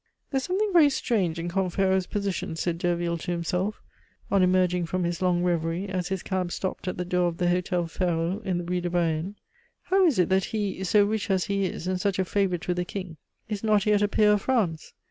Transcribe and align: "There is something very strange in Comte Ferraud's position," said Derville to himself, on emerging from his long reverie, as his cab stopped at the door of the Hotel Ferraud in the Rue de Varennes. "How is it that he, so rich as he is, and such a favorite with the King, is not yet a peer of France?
"There 0.31 0.39
is 0.39 0.45
something 0.45 0.73
very 0.73 0.89
strange 0.89 1.37
in 1.37 1.47
Comte 1.47 1.73
Ferraud's 1.73 2.07
position," 2.07 2.55
said 2.55 2.79
Derville 2.79 3.19
to 3.19 3.29
himself, 3.29 3.83
on 4.31 4.41
emerging 4.41 4.87
from 4.87 5.03
his 5.03 5.21
long 5.21 5.43
reverie, 5.43 5.87
as 5.89 6.07
his 6.07 6.23
cab 6.23 6.51
stopped 6.51 6.87
at 6.87 6.97
the 6.97 7.05
door 7.05 7.27
of 7.27 7.37
the 7.37 7.49
Hotel 7.51 7.85
Ferraud 7.85 8.43
in 8.43 8.57
the 8.57 8.63
Rue 8.63 8.81
de 8.81 8.89
Varennes. 8.89 9.35
"How 9.83 10.03
is 10.07 10.17
it 10.17 10.29
that 10.29 10.45
he, 10.45 10.83
so 10.83 11.05
rich 11.05 11.29
as 11.29 11.45
he 11.45 11.65
is, 11.65 11.85
and 11.85 12.01
such 12.01 12.17
a 12.17 12.25
favorite 12.25 12.67
with 12.67 12.77
the 12.77 12.83
King, 12.85 13.17
is 13.47 13.63
not 13.63 13.85
yet 13.85 14.01
a 14.01 14.07
peer 14.07 14.31
of 14.31 14.41
France? 14.41 14.95